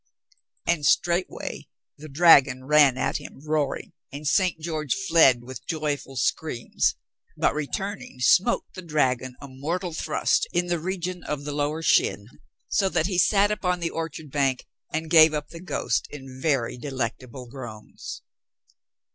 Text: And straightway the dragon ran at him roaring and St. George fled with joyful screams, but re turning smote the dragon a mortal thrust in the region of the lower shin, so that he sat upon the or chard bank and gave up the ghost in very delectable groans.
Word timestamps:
And 0.65 0.83
straightway 0.83 1.67
the 1.95 2.09
dragon 2.09 2.65
ran 2.65 2.97
at 2.97 3.17
him 3.17 3.39
roaring 3.45 3.93
and 4.11 4.27
St. 4.27 4.59
George 4.59 4.95
fled 4.95 5.43
with 5.43 5.67
joyful 5.67 6.15
screams, 6.15 6.95
but 7.37 7.53
re 7.53 7.67
turning 7.67 8.19
smote 8.19 8.65
the 8.73 8.81
dragon 8.81 9.35
a 9.39 9.47
mortal 9.47 9.93
thrust 9.93 10.47
in 10.51 10.65
the 10.65 10.79
region 10.79 11.23
of 11.25 11.43
the 11.43 11.53
lower 11.53 11.83
shin, 11.83 12.25
so 12.67 12.89
that 12.89 13.05
he 13.05 13.19
sat 13.19 13.51
upon 13.51 13.79
the 13.79 13.91
or 13.91 14.09
chard 14.09 14.31
bank 14.31 14.65
and 14.91 15.07
gave 15.11 15.35
up 15.35 15.49
the 15.49 15.61
ghost 15.61 16.07
in 16.09 16.41
very 16.41 16.79
delectable 16.79 17.45
groans. 17.45 18.23